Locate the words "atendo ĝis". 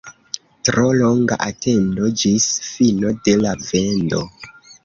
1.49-2.49